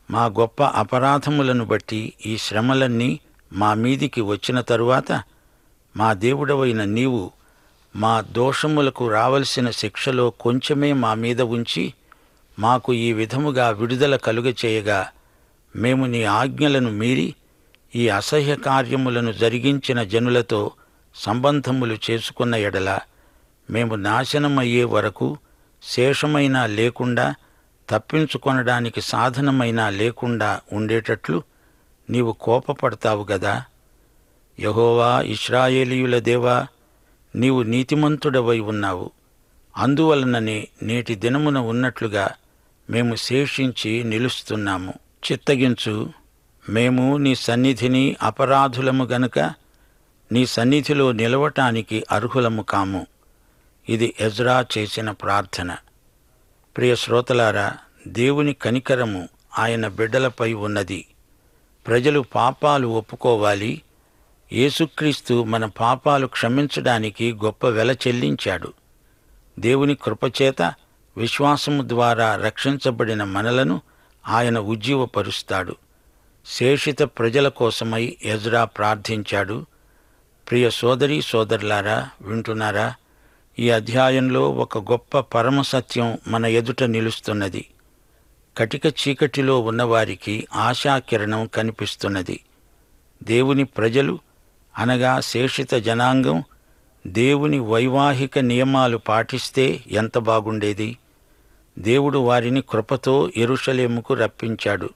మా 0.09 0.23
గొప్ప 0.39 0.63
అపరాధములను 0.81 1.65
బట్టి 1.65 2.01
ఈ 2.25 2.33
శ్రమలన్నీ 2.37 3.11
మా 3.51 3.69
మీదికి 3.73 4.21
వచ్చిన 4.21 4.59
తరువాత 4.61 5.09
మా 5.95 6.09
దేవుడవైన 6.23 6.83
నీవు 6.97 7.23
మా 7.95 8.13
దోషములకు 8.31 9.03
రావలసిన 9.09 9.67
శిక్షలో 9.81 10.25
కొంచెమే 10.43 10.89
మా 11.03 11.11
మీద 11.23 11.41
ఉంచి 11.55 11.83
మాకు 12.57 12.93
ఈ 13.05 13.09
విధముగా 13.13 13.67
విడుదల 13.69 14.15
కలుగచేయగా 14.25 14.99
మేము 15.75 16.03
నీ 16.05 16.21
ఆజ్ఞలను 16.39 16.91
మీరి 16.91 17.27
ఈ 17.95 18.03
అసహ్య 18.09 18.55
కార్యములను 18.67 19.31
జరిగించిన 19.33 19.99
జనులతో 20.13 20.61
సంబంధములు 21.15 21.97
చేసుకున్న 22.07 22.55
ఎడల 22.67 22.89
మేము 23.69 23.95
నాశనమయ్యే 23.95 24.83
వరకు 24.83 25.37
శేషమైనా 25.83 26.65
లేకుండా 26.65 27.35
తప్పించుకొనడానికి 27.89 29.01
సాధనమైనా 29.01 29.89
లేకుండా 29.89 30.61
ఉండేటట్లు 30.73 31.43
నీవు 32.09 32.31
కోపపడతావు 32.31 33.27
గదా. 33.31 33.63
యహోవా 34.59 35.21
ఇస్రాయేలీయుల 35.21 36.19
దేవా 36.19 36.67
నీవు 37.35 37.63
నీతిమంతుడవై 37.63 38.59
ఉన్నావు. 38.59 39.11
అందువలననే 39.77 40.67
నేటి 40.83 41.15
దినమున 41.15 41.57
ఉన్నట్లుగా 41.57 42.29
మేము 42.89 43.15
శేషించి 43.15 44.03
నిలుస్తున్నాము. 44.03 44.93
చిత్తగించు. 45.31 46.09
మేము 46.69 47.17
నీ 47.17 47.35
సన్నిధిని 47.35 48.15
అపరాధులము 48.23 49.03
గనుక 49.03 49.39
నీ 50.31 50.45
సన్నిధిలో 50.45 51.11
నిలవటానికి 51.11 52.03
అర్హులము 52.11 52.61
కాము. 52.61 53.07
ఇది 53.89 54.15
ఎజ్రా 54.19 54.65
చేసిన 54.77 55.11
ప్రార్థన. 55.11 55.75
ప్రియ 56.77 56.95
శ్రోతలారా 56.95 57.73
దేవుని 58.07 58.53
కనికరము 58.53 59.29
ఆయన 59.59 59.87
బిడ్డలపై 59.87 60.53
ఉన్నది. 60.53 61.05
ప్రజలు 61.87 62.25
పాపాలు 62.35 62.87
ఒప్పుకోవాలి. 62.87 63.81
యేసుక్రీస్తు 64.53 65.43
మన 65.43 65.65
పాపాలు 65.65 66.27
క్షమించడానికి 66.27 67.33
గొప్ప 67.33 67.67
వెల 67.67 67.91
చెల్లించాడు. 67.91 68.73
దేవుని 69.59 69.95
కృపచేత 69.95 70.61
విశ్వాసము 71.17 71.87
ద్వారా 71.87 72.35
రక్షించబడిన 72.35 73.23
మనలను 73.23 73.81
ఆయన 74.27 74.59
ఉజ్జీవపరుస్తాడు. 74.59 75.75
శేషిత 76.45 77.01
ప్రజల 77.01 77.47
కోసమై 77.47 78.17
ఎజ్రా 78.23 78.65
ప్రార్థించాడు. 78.65 79.65
ప్రియ 80.49 80.69
సోదరి 80.69 81.21
సోదరులారా 81.21 82.09
వింటున్నారా? 82.21 82.95
ఈ 83.59 83.69
అధ్యాయంలో 83.69 84.51
ఒక 84.51 84.91
గొప్ప 84.91 85.19
పరమ 85.19 85.61
సత్యం 85.61 86.17
మన 86.27 86.45
ఎదుట 86.45 86.83
నిలుస్తున్నది. 86.83 87.65
కటిక 88.57 88.85
చీకటిలో 88.85 89.59
ఉన్నవారికి 89.59 90.47
ఆశాకిరణం 90.53 91.47
కనిపిస్తున్నది. 91.47 92.39
దేవుని 93.23 93.63
ప్రజలు 93.63 94.19
అనగా 94.77 95.19
శేషిత 95.19 95.73
జనాంగం 95.73 96.43
దేవుని 97.07 97.59
వైవాహిక 97.59 98.39
నియమాలు 98.39 98.97
పాటిస్తే 98.97 99.83
ఎంత 99.91 100.17
బాగుండేది. 100.17 100.97
దేవుడు 101.79 102.19
వారిని 102.19 102.61
కృపతో 102.61 103.31
ఎరుషలేముకు 103.37 104.13
రప్పించాడు. 104.13 104.89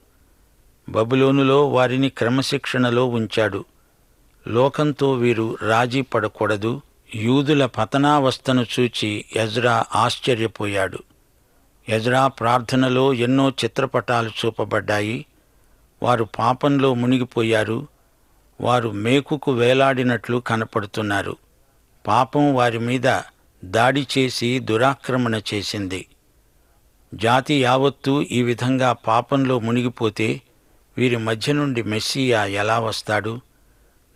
బబులోనులో 0.88 1.68
వారిని 1.68 2.08
క్రమశిక్షణలో 2.08 3.06
ఉంచాడు. 3.06 3.64
లోకంతో 4.48 5.12
వీరు 5.12 5.58
రాజీ 5.62 6.00
పడకూడదు. 6.00 6.80
యూదుల 7.14 7.66
పతనావస్థను 7.66 8.66
చూచి 8.80 9.24
యజ్రా 9.36 9.84
ఆశ్చర్యపోయాడు. 9.94 10.98
యజ్రా 11.88 12.26
ప్రార్థనలో 12.26 13.14
ఎన్నో 13.14 13.50
చిత్రపటాలు 13.50 14.28
చూపబడ్డాయి. 14.28 15.26
వారు 16.02 16.24
పాపంలో 16.24 16.94
మునిగిపోయారు. 16.94 17.86
వారు 18.60 18.90
మేకుకు 18.90 19.52
వేలాడినట్లు 19.52 20.36
కనపడుతున్నారు. 20.36 21.36
పాపం 22.06 22.54
వారి 22.54 22.78
మీద 22.78 23.20
దాడి 23.64 24.06
చేసి 24.18 24.58
దురాక్రమణ 24.58 25.40
చేసింది. 25.54 26.06
జాతి 27.14 27.62
యావత్తూ 27.62 28.22
ఈ 28.22 28.42
విధంగా 28.42 28.92
పాపంలో 28.92 29.58
మునిగిపోతే 29.58 30.40
వీరి 30.98 31.16
మధ్య 31.16 31.52
నుండి 31.52 31.82
మెస్సియా 31.82 32.44
ఎలా 32.44 32.78
వస్తాడు? 32.78 33.40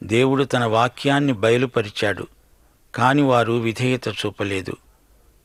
దేవుడు 0.03 0.45
తన 0.45 0.65
వాక్యాన్ని 0.65 1.33
బయలుపరిచాడు. 1.33 2.27
కాని 2.95 3.23
వారు 3.23 3.53
విధేయత 3.53 4.09
చూపలేదు. 4.09 4.73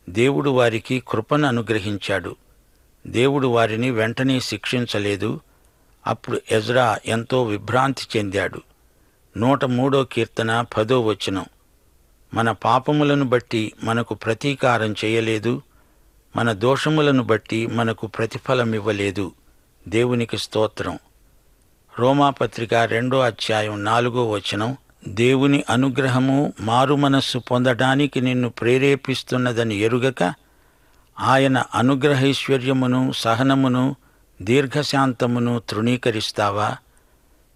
దేవుడు 0.10 0.50
వారికి 0.50 1.04
కృపను 1.08 1.48
అనుగ్రహించాడు. 1.48 2.36
దేవుడు 3.08 3.48
వారిని 3.48 3.92
వెంటనే 3.92 4.40
శిక్షించలేదు. 4.40 5.40
అప్పుడు 6.08 6.42
ఎజ్రా 6.52 7.00
ఎంతో 7.06 7.44
విభ్రాంతి 7.44 8.18
చెందాడు. 8.18 8.62
నూట 9.38 9.66
మూడో 9.66 10.04
కీర్తన 10.04 10.62
పదో 10.62 11.02
వచనం. 11.02 11.46
మన 12.34 12.52
పాపములను 12.52 13.26
బట్టి 13.26 13.74
మనకు 13.84 14.14
ప్రతీకారం 14.14 14.96
చేయలేదు. 15.06 15.62
మన 16.36 16.52
దోషములను 16.52 17.24
బట్టి 17.24 17.68
మనకు 17.68 18.08
ప్రతిఫలమివ్వలేదు 18.08 19.32
దేవునికి 19.88 20.38
స్తోత్రం. 20.38 21.00
రోమాపత్రిక 22.00 22.74
రెండో 22.74 23.20
అధ్యాయం 23.20 23.84
నాలుగో 23.84 24.30
వచనం. 24.30 24.78
దేవుని 25.08 25.64
అనుగ్రహము 25.70 26.54
మారుమనస్సు 26.62 27.40
పొందడానికి 27.40 28.22
నిన్ను 28.22 28.50
ప్రేరేపిస్తున్నదని 28.50 29.76
ఎరుగక 29.76 30.34
ఆయన 31.20 31.64
అనుగ్రహైశ్వర్యమును 31.76 33.12
సహనమును 33.12 33.96
దీర్ఘశాంతమును 34.42 35.60
తృణీకరిస్తావా? 35.60 36.78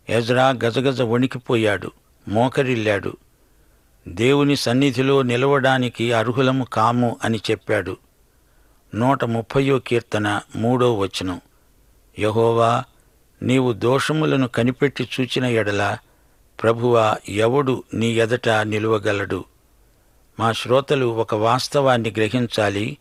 ఎజ్రా 0.09 0.49
గజగజ 0.49 1.01
వణికిపోయాడు 1.01 1.91
మోకరిల్లాడు. 2.27 3.17
దేవుని 4.07 4.55
సన్నిధిలో 4.55 5.21
నిలవడానికి 5.21 6.13
అర్హులము 6.13 6.63
కాము 6.63 7.17
అని 7.23 7.41
చెప్పాడు. 7.51 7.97
నూట 8.95 9.25
ముప్పయో 9.25 9.79
కీర్తన 9.79 10.41
మూడో 10.55 10.97
వచనం. 10.97 11.41
యహోవా 12.19 12.83
నీవు 13.43 13.73
దోషములను 13.73 14.47
కనిపెట్టి 14.47 15.09
చూచిన 15.19 15.45
ఎడల 15.45 15.97
ప్రభువా 16.63 17.17
ఎవడు 17.29 17.83
నీ 17.93 18.07
ఎదట 18.07 18.49
నిలువగలడు? 18.49 19.45
మా 20.39 20.51
శ్రోతలు 20.51 21.05
ఒక 21.05 21.35
వాస్తవాన్ని 21.35 22.09
గ్రహించాలి. 22.09 22.97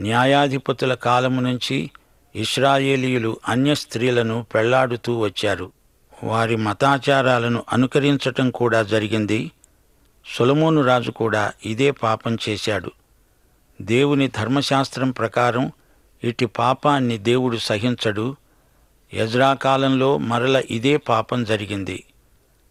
న్యాయాధిపతుల 0.00 0.94
కాలము 0.94 1.40
నుంచి 1.40 1.90
ఇస్రాయేలీయులు 2.36 3.36
అన్య 3.48 3.74
స్త్రీలను 3.74 4.46
పెళ్ళాడుతూ 4.54 5.18
వచ్చారు. 5.18 5.72
వారి 6.24 6.56
మతాచారాలను 6.56 7.64
అనుకరించటం 7.72 8.50
కూడా 8.50 8.82
జరిగింది. 8.82 9.50
సొలమోను 10.38 10.82
రాజు 10.82 11.10
కూడా 11.10 11.52
ఇదే 11.66 11.90
పాపం 11.90 12.38
చేశాడు. 12.48 12.90
దేవుని 13.82 14.28
ధర్మశాస్త్రం 14.28 15.10
ప్రకారం 15.10 15.72
ఇటు 16.24 16.46
పాపాన్ని 16.46 17.18
దేవుడు 17.18 17.56
సహించడు. 17.56 18.36
యజ్రా 19.14 19.54
కాలంలో 19.54 20.18
మరల 20.18 20.62
ఇదే 20.70 20.96
పాపం 20.96 21.44
జరిగింది. 21.44 22.04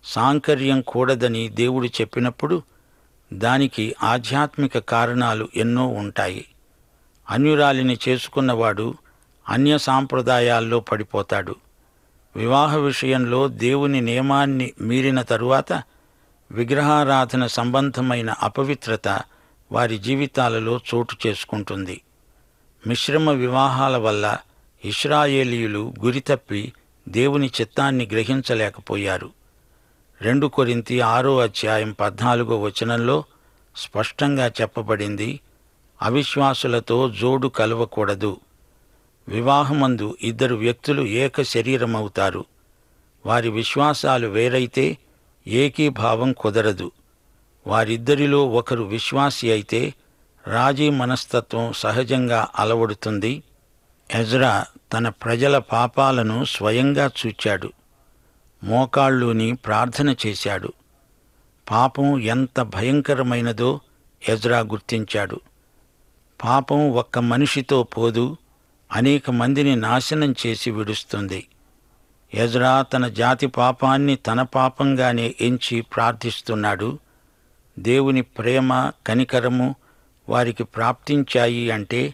సాంకర్యం 0.04 0.82
కూడదని 0.82 1.50
దేవుడు 1.50 1.88
చెప్పినప్పుడు 1.88 2.62
దానికి 3.34 3.96
ఆధ్యాత్మిక 4.04 4.78
కారణాలు 4.78 5.50
ఎన్నో 5.56 5.88
ఉంటాయి. 5.88 6.46
అన్యురాలిని 7.30 7.98
చేసుకున్నవాడు 8.10 8.94
అన్య 9.50 9.78
సాంప్రదాయాల్లో 9.78 10.80
పడిపోతాడు. 10.80 11.56
వివాహ 12.36 12.76
విషయంలో 12.76 13.48
దేవుని 13.48 14.02
నియమాన్ని 14.02 14.74
మీరిన 14.82 15.22
తరువాత 15.22 15.84
విగ్రహారాధన 16.52 17.48
సంబంధమైన 17.48 18.32
అపవిత్రత 18.32 19.22
వారి 19.72 19.98
జీవితాలలో 19.98 20.80
చోటు 20.96 21.28
చేసుకుంటుంది. 21.28 22.02
మిశ్రమ 22.88 23.30
వివాహాల 23.30 23.98
వల్ల 23.98 24.38
ఇస్రాయేలీయులు 24.86 25.94
గురితప్పి 26.04 26.74
దేవుని 27.10 27.52
చిత్తాన్ని 27.62 28.10
గ్రహించలేకపోయారు. 28.12 29.41
రెండు 30.22 30.48
కొరింతి 30.48 31.02
ఆరో 31.02 31.40
అధ్యాయం 31.40 31.92
పద్నాలుగో 31.92 32.60
వచనంలో 32.62 33.24
స్పష్టంగా 33.76 34.48
చెప్పబడింది 34.48 35.40
అవిశ్వాసులతో 36.02 37.10
జోడు 37.10 37.48
కలవకూడదు. 37.48 38.38
వివాహమందు 39.28 40.18
ఇద్దరు 40.22 40.56
వ్యక్తులు 40.56 41.02
ఏక 41.02 41.42
శరీరమవుతారు. 41.42 42.46
వారి 43.26 43.50
విశ్వాసాలు 43.50 44.28
వేరైతే 44.28 44.98
ఏకీభావం 45.48 46.34
కుదరదు. 46.34 46.92
వారిద్దరిలో 47.68 48.48
ఒకరు 48.48 48.84
విశ్వాసి 48.84 49.52
అయితే 49.52 49.94
రాజీ 50.48 50.90
మనస్తత్వం 50.90 51.74
సహజంగా 51.74 52.48
అలవడుతుంది. 52.60 53.44
ఎజ్రా 54.12 54.66
తన 54.94 55.10
ప్రజల 55.10 55.58
పాపాలను 55.58 56.46
స్వయంగా 56.46 57.10
చూచాడు. 57.26 57.72
మోకాళ్ళుని 58.64 59.56
ప్రార్థన 59.56 60.16
చేశాడు. 60.28 60.74
పాపం 61.72 62.22
ఎంత 62.22 62.62
భయంకరమైనదో 62.62 63.80
ఎజ్రా 64.30 64.60
గుర్తించాడు. 64.60 65.40
పాపం 66.44 66.92
ఒక్క 66.92 67.20
మనిషితో 67.20 67.84
పోదు 67.84 68.38
అనేక 68.92 69.32
మందిని 69.32 69.76
నాశనం 69.76 70.36
చేసి 70.48 70.72
విడుస్తుంది. 70.72 71.48
ఎజ్రా 72.34 72.82
తన 72.82 73.08
జాతి 73.08 73.48
పాపాన్ని 73.48 74.16
తన 74.16 74.42
పాపంగానే 74.42 75.36
ఎంచి 75.42 75.82
ప్రార్థిస్తున్నాడు. 75.82 77.00
దేవుని 77.80 78.22
ప్రేమ 78.22 78.92
కనికరము 79.08 79.76
వారికి 80.30 80.64
ప్రాప్తించాయి 80.64 81.72
అంటే 81.72 82.14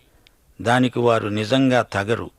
దానికి 0.61 0.99
వారు 0.99 1.27
నిజంగా 1.27 1.81
తగరు. 1.81 2.29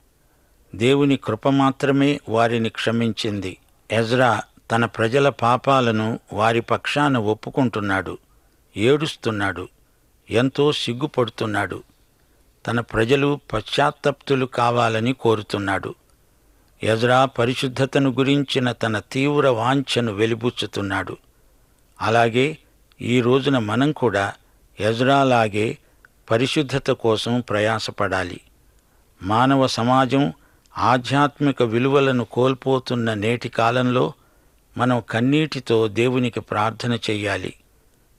దేవుని 0.75 1.17
కృప 1.17 1.49
మాత్రమే 1.49 2.21
వారిని 2.29 2.69
క్షమించింది. 2.69 3.57
ఎజ్రా 3.91 4.43
తన 4.71 4.85
ప్రజల 4.85 5.29
పాపాలను 5.29 6.21
వారి 6.33 6.61
పక్షాన 6.61 7.19
ఒప్పుకుంటున్నాడు 7.19 8.19
ఏడుస్తున్నాడు 8.77 9.69
ఎంతో 10.31 10.73
సిగ్గుపడుతున్నాడు. 10.73 11.83
తన 12.67 12.81
ప్రజలు 12.81 13.41
పశ్చాత్తప్తులు 13.53 14.47
కావాలని 14.47 15.13
కోరుతున్నాడు. 15.13 15.95
ఎజ్రా 16.83 17.25
పరిశుద్ధతను 17.25 18.11
గురించిన 18.11 18.73
తన 18.73 18.99
తీవ్ర 18.99 19.49
వాంఛను 19.49 20.13
వెలిబుచ్చుతున్నాడు. 20.13 21.17
అలాగే 22.01 22.59
ఈ 23.01 23.21
రోజున 23.21 23.59
మనం 23.59 23.93
కూడా 23.93 24.33
ఎజ్రాలాగే 24.81 25.79
పరిశుద్ధత 26.31 26.91
కోసం 26.91 27.41
ప్రయాసపడాలి. 27.41 28.41
మానవ 29.23 29.67
సమాజం 29.67 30.33
ఆధ్యాత్మిక 30.79 31.63
విలువలను 31.63 32.25
కోల్పోతున్న 32.25 33.15
నేటి 33.15 33.49
కాలంలో 33.49 34.13
మనం 34.79 35.03
కన్నీటితో 35.11 35.89
దేవునికి 35.89 36.41
ప్రార్థన 36.41 36.93
చెయ్యాలి. 36.95 37.55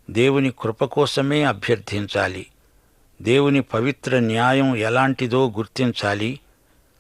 దేవుని 0.10 0.54
కృప 0.60 0.86
కోసమే 0.86 1.43
అభ్యర్థించాలి. 1.43 2.45
దేవుని 3.22 3.62
పవిత్ర 3.62 4.19
న్యాయం 4.19 4.76
ఎలాంటిదో 4.76 5.50
గుర్తించాలి. 5.50 6.39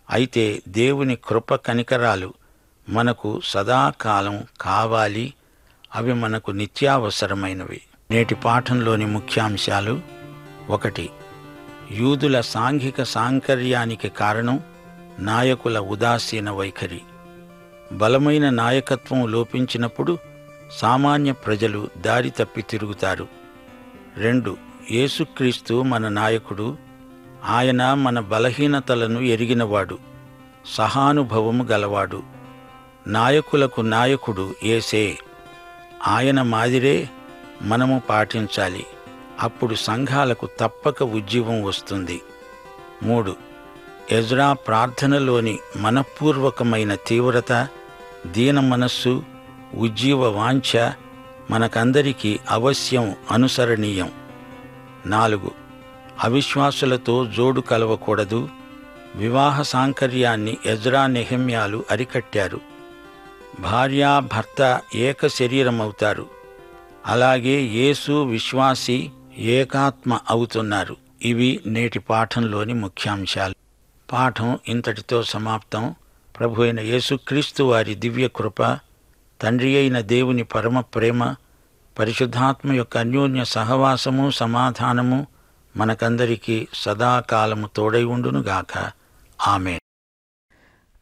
అయితే 0.09 0.61
దేవుని 0.67 1.17
కృప 1.25 1.55
కనికరాలు 1.55 2.33
మనకు 2.89 3.41
సదాకాలం 3.43 4.43
కావాలి. 4.61 5.33
అవి 5.95 6.13
మనకు 6.13 6.51
నిత్యావసరమైనవి. 6.51 7.81
నేటి 8.11 8.35
పాఠంలోని 8.35 9.05
ముఖ్యాంశాలు 9.05 10.01
ఒకటి. 10.69 11.09
యూదుల 11.91 12.41
సాంఘిక 12.41 13.03
సాంకర్యానికి 13.03 14.09
కారణం 14.09 14.59
నాయకుల 15.19 15.79
ఉదాసీన 15.79 16.51
వైఖరి. 16.51 17.01
బలమైన 17.91 18.49
నాయకత్వం 18.49 19.27
లోపించినప్పుడు 19.27 20.17
సామాన్య 20.77 21.31
ప్రజలు 21.31 21.89
దారి 21.97 22.29
తప్పి 22.29 22.61
తిరుగుతారు. 22.61 23.27
రెండు 24.17 24.57
యేసుక్రీస్తు 24.91 25.81
మన 25.81 26.07
నాయకుడు 26.07 26.77
ఆయన 27.45 27.93
మన 27.93 28.19
బలహీనతలను 28.19 29.19
ఎరిగినవాడు 29.19 29.99
సహానుభవము 30.65 31.63
గలవాడు. 31.63 32.23
నాయకులకు 33.07 33.81
నాయకుడు 33.81 34.53
ఏసే 34.63 35.17
ఆయన 36.07 36.41
మాదిరే 36.41 37.09
మనము 37.61 38.01
పాటించాలి. 38.09 38.85
అప్పుడు 39.39 39.75
సంఘాలకు 39.75 40.47
తప్పక 40.59 41.03
ఉజ్జీవం 41.03 41.63
వస్తుంది. 41.63 42.21
మూడు 43.03 43.48
ఎజ్రా 44.11 44.53
ప్రార్థనలోని 44.53 45.59
మనపూర్వకమైన 45.77 46.95
తీవ్రత 46.95 47.67
దీన 48.27 48.59
మనస్సు 48.59 49.23
ఉజ్జీవ 49.75 50.27
వాంఛ 50.27 50.91
మనకందరికీ 51.51 52.39
అవశ్యం 52.49 53.15
అనుసరణీయం. 53.31 54.11
నాలుగు. 55.05 55.51
అవిశ్వాసులతో 56.23 57.25
జోడు 57.25 57.61
కలవకూడదు. 57.61 58.49
వివాహ 59.15 59.61
సాంకర్యాన్ని 59.61 60.57
ఎజ్రా 60.65 61.07
నెహమ్యాలు 61.07 61.85
అరికట్టారు. 61.91 62.59
భార్యా 63.59 64.19
భర్త 64.19 64.81
ఏక 64.95 65.27
శరీరమవుతారు. 65.27 66.25
అలాగే 67.05 67.59
యేసు 67.59 68.23
విశ్వాసి 68.23 69.11
ఏకాత్మ 69.37 70.19
అవుతున్నారు. 70.29 70.97
ఇవి 71.21 71.59
నేటి 71.65 71.99
పాఠంలోని 71.99 72.73
ముఖ్యాంశాలు. 72.73 73.58
పాఠం 74.11 74.59
ఇంతటితో 74.67 75.23
సమాప్తం. 75.23 75.95
ప్రభు 76.39 76.61
అయిన 76.61 76.79
యేసుక్రీస్తు 76.79 77.63
వారి 77.63 77.95
దివ్య 77.95 78.27
కృప 78.27 78.63
తండ్రి 79.41 79.77
అయిన 79.77 79.99
దేవుని 79.99 80.43
పరమ 80.43 80.79
ప్రేమ 80.79 81.35
పరిశుద్ధాత్మ 81.99 82.73
యొక్క 82.73 82.97
అన్యోన్య 82.97 83.43
సహవాసము 83.43 84.29
సమాధానము 84.29 85.27
మనకందరికీ 85.77 86.67
సదాకాలము 86.73 87.69
తోడై 87.75 88.03
ఉండునుగాక 88.03 88.91
ఆమె 89.47 89.79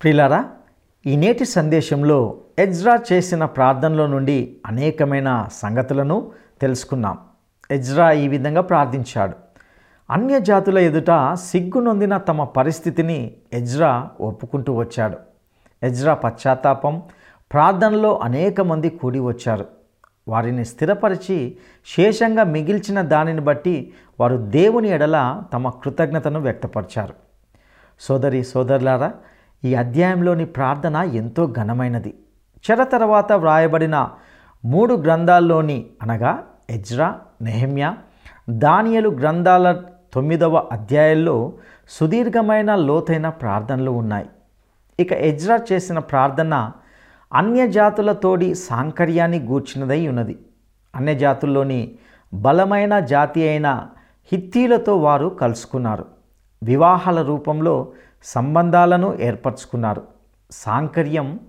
ప్రిలారా 0.02 0.50
ఈ 1.06 1.16
నేటి 1.16 1.46
సందేశంలో 1.46 2.42
ఎజ్రా 2.60 3.00
చేసిన 3.14 3.46
ప్రార్థనలో 3.46 4.08
నుండి 4.08 4.58
అనేకమైన 4.66 5.48
సంగతులను 5.54 6.32
తెలుసుకున్నాం. 6.62 7.18
ఎజ్రా 7.72 8.12
ఈ 8.12 8.28
విధంగా 8.28 8.62
ప్రార్థించాడు. 8.62 9.47
అన్య 10.10 10.40
జాతుల 10.40 10.78
ఎదుట 10.78 11.34
సిగ్గు 11.34 11.82
నొందిన 11.82 12.18
తమ 12.18 12.44
పరిస్థితిని 12.44 13.32
ఎజ్రా 13.54 14.10
ఒప్పుకుంటూ 14.22 14.74
వచ్చాడు. 14.74 15.18
ఎజ్రా 15.84 16.14
పశ్చాత్తాపం 16.14 17.02
ప్రార్థనలో 17.52 18.18
అనేక 18.18 18.62
మంది 18.62 18.90
కూడి 18.90 19.20
వచ్చారు. 19.20 19.66
వారిని 20.28 20.66
స్థిరపరిచి 20.66 21.58
శేషంగా 21.86 22.44
మిగిల్చిన 22.44 23.02
దానిని 23.02 23.42
బట్టి 23.42 23.94
వారు 24.20 24.38
దేవుని 24.38 24.90
ఎడల 24.90 25.42
తమ 25.54 25.70
కృతజ్ఞతను 25.70 26.40
వ్యక్తపరిచారు. 26.40 27.14
సోదరి 28.00 28.44
సోదరులారా 28.44 29.14
ఈ 29.66 29.76
అధ్యాయంలోని 29.76 30.46
ప్రార్థన 30.46 30.96
ఎంతో 30.96 31.54
ఘనమైనది. 31.58 32.14
చెర 32.72 32.84
తర్వాత 32.84 33.32
వ్రాయబడిన 33.32 34.10
మూడు 34.66 34.94
గ్రంథాల్లోని 34.94 35.86
అనగా 36.02 36.44
ఎజ్రా 36.70 37.16
నెహమ్యా 37.42 37.98
దానియలు 38.50 39.10
గ్రంథాల 39.10 39.82
తొమ్మిదవ 40.14 40.70
అధ్యాయంలో 40.72 41.54
సుదీర్ఘమైన 41.90 42.76
లోతైన 42.76 43.30
ప్రార్థనలు 43.30 43.92
ఉన్నాయి. 43.92 44.30
ఇక 45.00 45.14
ఎజ్రా 45.14 45.60
చేసిన 45.72 46.00
ప్రార్థన 46.00 46.72
అన్యజాతులతోడి 47.34 48.56
సాంకర్యాన్ని 48.56 49.40
గూర్చినదై 49.40 50.08
ఉన్నది. 50.08 50.40
అన్యజాతుల్లోని 50.96 51.92
బలమైన 52.34 53.00
జాతి 53.00 53.50
అయిన 53.50 53.88
హిత్తీలతో 54.32 54.98
వారు 54.98 55.28
కలుసుకున్నారు. 55.28 56.06
వివాహాల 56.64 57.22
రూపంలో 57.22 57.92
సంబంధాలను 58.24 59.18
ఏర్పరచుకున్నారు. 59.20 60.04
సాంకర్యం 60.52 61.40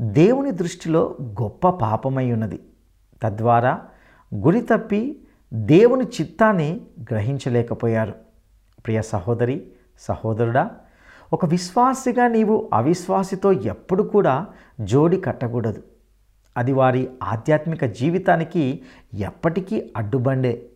దేవుని 0.00 0.50
దృష్టిలో 0.50 1.16
గొప్ప 1.22 1.68
పాపమై 1.68 2.32
ఉన్నది. 2.32 2.60
తద్వారా 3.22 3.80
గురి 4.34 4.60
తప్పి 4.60 5.16
దేవుని 5.52 6.04
చిత్తాన్ని 6.04 6.80
గ్రహించలేకపోయారు. 7.10 8.14
ప్రియ 8.86 9.02
సహోదరి 9.02 9.66
సహోదరుడా 9.98 10.70
ఒక 11.32 11.46
విశ్వాసిగా 11.46 12.28
నీవు 12.28 12.70
అవిశ్వాసితో 12.72 13.52
ఎప్పుడు 13.52 14.02
కూడా 14.02 14.46
జోడి 14.80 15.20
కట్టకూడదు. 15.20 15.82
అది 16.56 16.72
వారి 16.72 17.10
ఆధ్యాత్మిక 17.22 17.84
జీవితానికి 17.84 18.82
ఎప్పటికీ 19.14 19.92
అడ్డుబండే. 19.96 20.68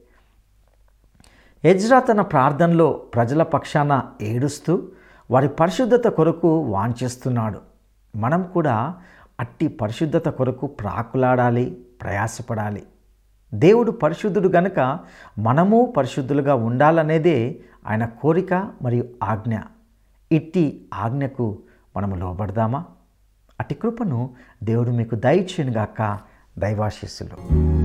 ఎజ్రా 1.65 2.01
తన 2.01 2.21
ప్రార్థనలో 2.21 2.93
ప్రజల 2.93 3.43
పక్షాన 3.43 4.03
ఏడుస్తూ 4.23 4.89
వారి 5.31 5.49
పరిశుద్ధత 5.49 6.09
కొరకు 6.09 6.59
వాంఛిస్తున్నాడు. 6.59 7.61
మనం 8.17 8.43
కూడా 8.43 8.97
అట్టి 9.41 9.69
పరిశుద్ధత 9.69 10.29
కొరకు 10.29 10.67
ప్రాకులాడాలి 10.67 11.87
ప్రయాసపడాలి. 12.03 12.83
దేవుడు 13.55 13.91
పరిశుద్ధుడు 13.91 14.49
గనుక 14.49 14.99
మనము 15.39 15.95
పరిశుద్ధులుగా 15.97 16.55
ఉండాలనేదే 16.55 17.57
ఆయన 17.87 18.05
కోరిక 18.05 18.55
మరియు 18.83 19.05
ఆజ్ఞ. 19.23 19.59
ఇట్టి 20.33 20.85
ఆజ్ఞకు 20.95 21.59
మనము 21.97 22.15
లోబడదామా? 22.15 22.85
అటి 23.61 23.75
కృపను 23.75 24.31
దేవుడు 24.63 24.91
మీకు 24.91 25.15
దయచేయనుగాక. 25.15 26.19
దైవాశిస్సులు. 26.59 27.80